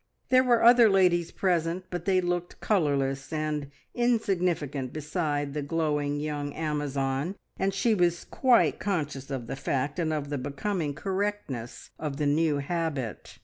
There 0.29 0.43
were 0.43 0.63
other 0.63 0.89
ladies 0.89 1.29
present, 1.31 1.85
but 1.91 2.05
they 2.05 2.21
looked 2.21 2.59
colourless 2.59 3.31
and 3.31 3.69
insignificant 3.93 4.91
beside 4.93 5.53
the 5.53 5.61
glowing 5.61 6.19
young 6.19 6.53
Amazon, 6.55 7.35
and 7.57 7.71
she 7.71 7.93
was 7.93 8.23
quite 8.23 8.79
conscious 8.79 9.29
of 9.29 9.45
the 9.45 9.55
fact, 9.55 9.99
and 9.99 10.11
of 10.11 10.29
the 10.31 10.39
becoming 10.39 10.95
correctness 10.95 11.91
of 11.99 12.17
the 12.17 12.25
new 12.25 12.57
habit. 12.57 13.37